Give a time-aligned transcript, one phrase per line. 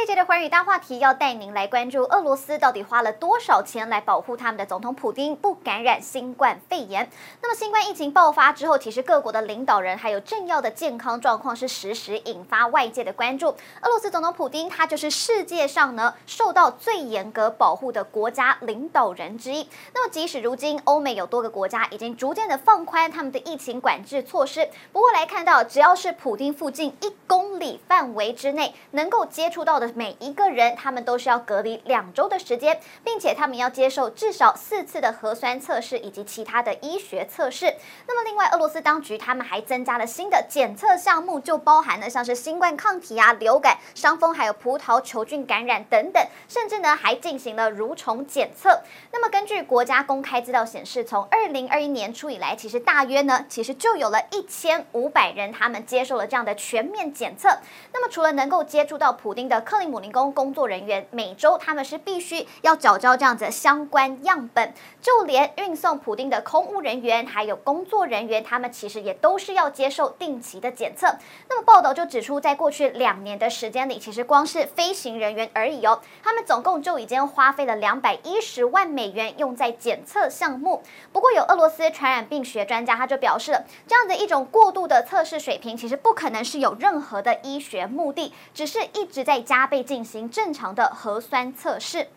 [0.00, 7.06] 这节的寰宇大话题要带您来关注，俄罗斯到底花了多少钱来保护他们的总统普丁不感染新冠肺炎？
[7.42, 13.48] 那么新冠疫情爆发之后，其实各国的领导人还有政要的健康状况是时时引发外界的关注。
[13.82, 19.68] 俄罗斯总统普丁，他就是世界上呢受到最严格保护的国家领导人之一。
[19.92, 37.74] 那么即使如今欧美有多个国家已经逐渐的放宽他们的疫情管制措施，不过来看到，只要是普丁附近一公里范围之内能够接触到的每一个人，他们都是要隔离两周的时间，并且他们要接受至少四次的核酸测试以及其他的医学测试。
[38.06, 48.80] 那么，另外，俄罗斯当局他们还增加了新的检测项目，就包含了像是新冠抗体啊、流感、伤风，还有葡萄球菌感染等等，甚至呢还进行了蠕虫检测。
[49.12, 57.50] 那么，根据国家公开资料显示，从二零二一年初以来，其实大约呢，其实就有了一千五百人他们接受了这样的全面检测。
[57.92, 71.16] 那么，除了能够接触到普丁的克里姆林工工作人员每周他们是必须要缴交这样子相关样本，就连运送普丁的空务人员还有工作人员，他们其实也都是要接受定期的检测。
[71.48, 80.82] 那么报道就指出，在过去两年的时间里，其实光是飞行人员而已哦，他们总共就已经花费了两百一十万美元用在检测项目。
[81.12, 92.08] 不过有俄罗斯传染病学专家他就表示了，这样的一种过度的测试水平，其实不可能是有任何的医学目的，只是一直在加被进行正常的核酸测试。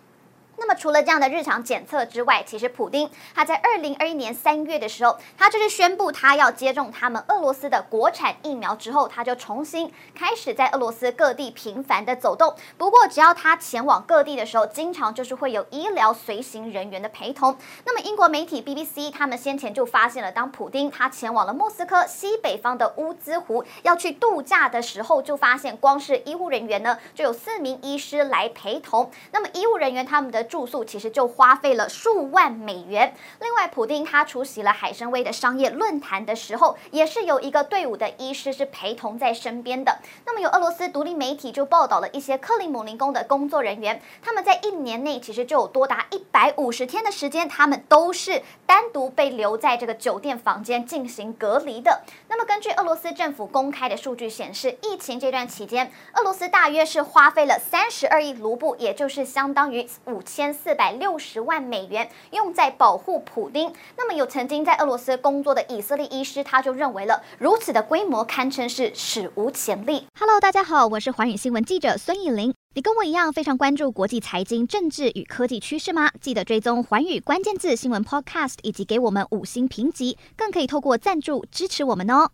[0.64, 12.56] 那么除了这样的日常检测之外，其实普丁他在二零二一年三月的时候，他就是宣布他要接种他们俄罗斯的国产疫苗之后，他就重新开始在俄罗斯各地频繁的走动。
[12.78, 17.58] 不过只要他前往各地的时候，经常就是会有医疗随行人员的陪同。
[17.84, 29.12] 那么英国媒体 BBC 他们先前就发现了，当普丁他前往了莫斯科西北方的乌兹湖要去度假的时候，就发现光是医护人员呢就有四名医师来陪同。
[29.34, 33.16] 那么医护人员他们的住宿其实就花费了数万美元。
[33.41, 39.97] 另外，普丁他出席了海参崴的商业论坛的时候，也是有一个队伍的医师是陪同在身边的。
[40.28, 52.03] 那么，有俄罗斯独立媒体就报道了一些克里姆林宫的工作人员，他们在一年内其实就有多达一百五十天的时间，他们都是单独被留在这个酒店房间进行隔离的。
[52.28, 63.72] 那么，根据俄罗斯政府公开的数据显示，疫情这段期间，俄罗斯大约是花费了三十二亿卢布，也就是相当于五千千四百六十万美元用在保护普丁。
[63.96, 70.08] 那么有曾经在俄罗斯工作的以色列医师，他就认为了如此的规模堪称是史无前例。
[70.20, 72.52] Hello，大家好，我是寰宇新闻记者孙艺林。
[72.74, 76.10] 你跟我一样非常关注国际财经、政治与科技趋势吗？
[76.20, 82.32] 记得追踪寰宇关键字新闻 Podcast，以及给我们五星评级，更可以透过赞助支持我们哦。